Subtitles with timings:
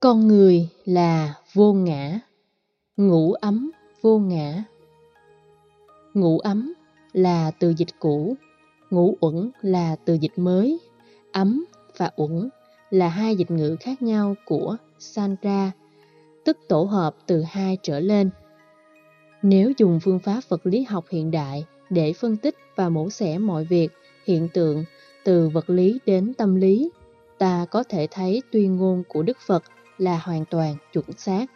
[0.00, 2.20] Con người là vô ngã,
[2.96, 3.70] ngủ ấm
[4.02, 4.64] vô ngã.
[6.14, 6.72] Ngủ ấm
[7.12, 8.34] là từ dịch cũ,
[8.90, 10.78] ngủ uẩn là từ dịch mới.
[11.32, 11.64] Ấm
[11.96, 12.48] và uẩn
[12.90, 15.72] là hai dịch ngữ khác nhau của Sanra,
[16.44, 18.30] tức tổ hợp từ hai trở lên.
[19.42, 23.38] Nếu dùng phương pháp vật lý học hiện đại để phân tích và mổ xẻ
[23.38, 23.88] mọi việc,
[24.26, 24.84] hiện tượng
[25.24, 26.90] từ vật lý đến tâm lý,
[27.38, 29.62] ta có thể thấy tuyên ngôn của Đức Phật
[29.98, 31.46] là hoàn toàn chuẩn xác.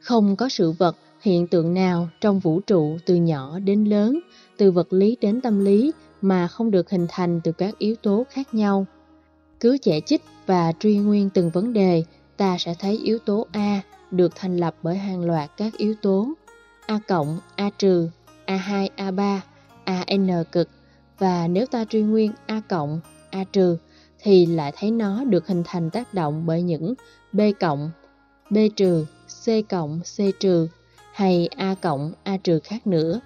[0.00, 4.20] Không có sự vật, hiện tượng nào trong vũ trụ từ nhỏ đến lớn,
[4.56, 5.92] từ vật lý đến tâm lý
[6.22, 8.86] mà không được hình thành từ các yếu tố khác nhau.
[9.60, 12.04] Cứ chẻ chích và truy nguyên từng vấn đề,
[12.36, 13.80] ta sẽ thấy yếu tố A
[14.10, 16.28] được thành lập bởi hàng loạt các yếu tố
[16.86, 18.08] A cộng, A trừ,
[18.46, 19.38] A2, A3,
[19.84, 20.68] AN cực
[21.18, 23.00] và nếu ta truy nguyên A cộng,
[23.30, 23.76] A trừ
[24.22, 26.94] thì lại thấy nó được hình thành tác động bởi những
[27.32, 27.90] B cộng,
[28.50, 29.06] B trừ,
[29.44, 30.68] C cộng, C trừ
[31.12, 33.20] hay A cộng, A trừ khác nữa.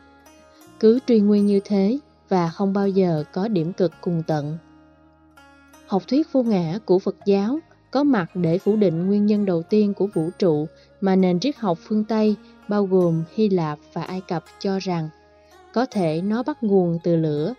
[0.80, 4.58] Cứ truy nguyên như thế và không bao giờ có điểm cực cùng tận.
[5.86, 7.58] Học thuyết vô ngã của Phật giáo
[7.91, 10.66] có mặt để phủ định nguyên nhân đầu tiên của vũ trụ
[11.00, 12.36] mà nền triết học phương Tây
[12.69, 15.08] bao gồm Hy Lạp và Ai Cập cho rằng
[15.72, 17.55] có thể nó bắt nguồn từ lửa,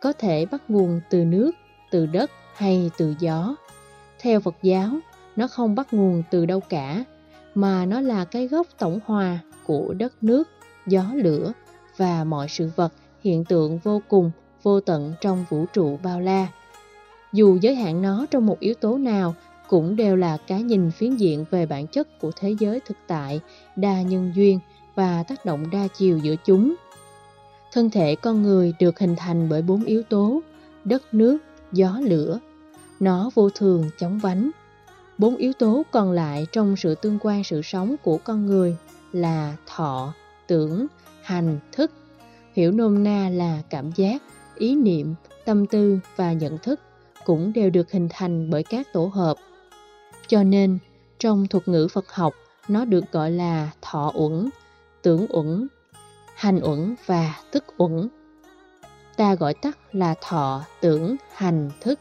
[0.00, 1.50] có thể bắt nguồn từ nước,
[1.92, 3.54] từ đất hay từ gió.
[4.20, 4.90] Theo Phật giáo,
[5.36, 7.04] nó không bắt nguồn từ đâu cả,
[7.54, 10.48] mà nó là cái gốc tổng hòa của đất nước,
[10.86, 11.52] gió lửa
[11.96, 12.92] và mọi sự vật,
[13.24, 14.30] hiện tượng vô cùng,
[14.62, 16.46] vô tận trong vũ trụ bao la.
[17.32, 19.34] Dù giới hạn nó trong một yếu tố nào
[19.68, 23.40] cũng đều là cái nhìn phiến diện về bản chất của thế giới thực tại,
[23.76, 24.58] đa nhân duyên
[24.94, 26.74] và tác động đa chiều giữa chúng.
[27.72, 30.40] Thân thể con người được hình thành bởi bốn yếu tố,
[30.84, 31.38] đất nước,
[31.72, 32.38] gió lửa.
[33.00, 34.50] Nó vô thường, chóng vánh.
[35.18, 38.76] Bốn yếu tố còn lại trong sự tương quan sự sống của con người
[39.12, 40.14] là thọ,
[40.46, 40.86] tưởng,
[41.22, 41.90] hành, thức.
[42.52, 44.22] Hiểu nôm na là cảm giác,
[44.54, 46.80] ý niệm, tâm tư và nhận thức
[47.24, 49.36] cũng đều được hình thành bởi các tổ hợp.
[50.26, 50.78] Cho nên,
[51.18, 52.34] trong thuật ngữ Phật học,
[52.68, 54.48] nó được gọi là thọ uẩn,
[55.02, 55.66] tưởng uẩn,
[56.34, 58.08] hành uẩn và thức uẩn.
[59.22, 61.98] Ta gọi tắt là thọ, tưởng, hành, thức.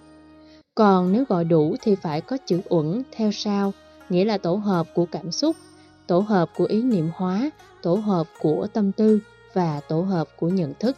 [0.76, 3.74] Còn nếu gọi đủ thì phải có chữ uẩn theo sau,
[4.10, 5.56] nghĩa là tổ hợp của cảm xúc,
[6.08, 7.50] tổ hợp của ý niệm hóa,
[7.82, 9.20] tổ hợp của tâm tư
[9.54, 10.98] và tổ hợp của nhận thức.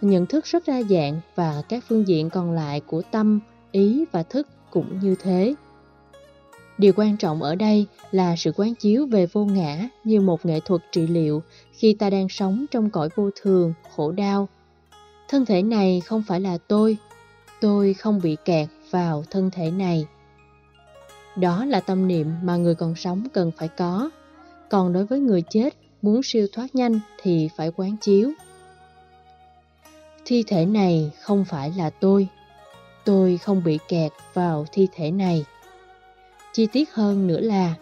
[0.00, 4.22] Nhận thức rất đa dạng và các phương diện còn lại của tâm, ý và
[4.22, 5.54] thức cũng như thế.
[6.78, 10.60] Điều quan trọng ở đây là sự quán chiếu về vô ngã như một nghệ
[10.60, 14.48] thuật trị liệu khi ta đang sống trong cõi vô thường, khổ đau.
[15.32, 16.96] Thân thể này không phải là tôi,
[17.60, 20.06] tôi không bị kẹt vào thân thể này.
[21.36, 24.10] Đó là tâm niệm mà người còn sống cần phải có.
[24.68, 28.32] Còn đối với người chết, muốn siêu thoát nhanh thì phải quán chiếu.
[30.24, 32.28] Thi thể này không phải là tôi.
[33.04, 35.44] Tôi không bị kẹt vào thi thể này.
[36.52, 37.74] Chi tiết hơn nữa là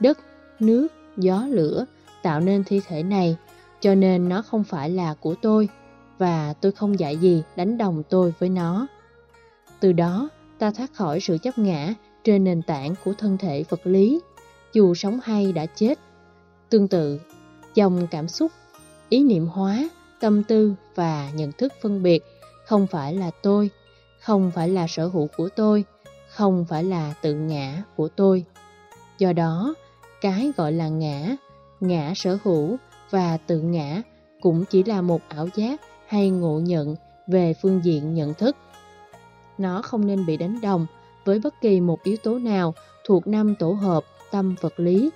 [0.00, 0.18] đất,
[0.60, 1.84] nước, gió, lửa
[2.22, 3.36] tạo nên thi thể này,
[3.80, 5.68] cho nên nó không phải là của tôi
[6.18, 8.86] và tôi không dạy gì đánh đồng tôi với nó.
[9.80, 10.28] Từ đó,
[10.58, 11.94] ta thoát khỏi sự chấp ngã
[12.24, 14.20] trên nền tảng của thân thể vật lý,
[14.72, 15.98] dù sống hay đã chết.
[16.70, 17.20] Tương tự,
[17.74, 18.52] dòng cảm xúc,
[19.08, 19.88] ý niệm hóa,
[20.20, 22.24] tâm tư và nhận thức phân biệt
[22.66, 23.70] không phải là tôi,
[24.20, 25.84] không phải là sở hữu của tôi,
[26.28, 28.44] không phải là tự ngã của tôi.
[29.18, 29.74] Do đó,
[30.20, 31.36] cái gọi là ngã,
[31.80, 32.76] ngã sở hữu
[33.10, 34.02] và tự ngã
[34.40, 36.96] cũng chỉ là một ảo giác hay ngộ nhận
[37.26, 38.56] về phương diện nhận thức.
[39.58, 40.86] Nó không nên bị đánh đồng
[41.24, 42.74] với bất kỳ một yếu tố nào
[43.04, 45.10] thuộc năm tổ hợp tâm vật lý.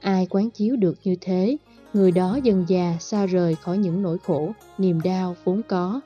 [0.00, 1.56] Ai quán chiếu được như thế,
[1.92, 6.00] người đó dần già xa rời khỏi những nỗi khổ, niềm đau vốn có.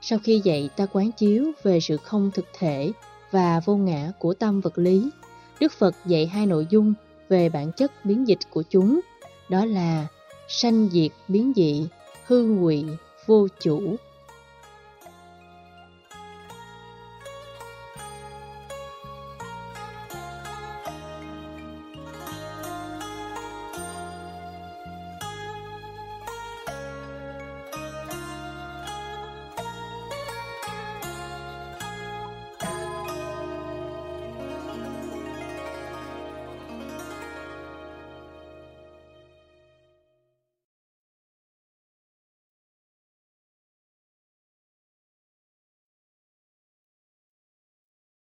[0.00, 2.92] Sau khi dạy ta quán chiếu về sự không thực thể
[3.30, 5.10] và vô ngã của tâm vật lý,
[5.60, 6.94] Đức Phật dạy hai nội dung
[7.28, 9.00] về bản chất biến dịch của chúng,
[9.48, 10.06] đó là
[10.48, 11.86] sanh diệt biến dị,
[12.26, 12.84] hư ngụy,
[13.26, 13.96] vô chủ.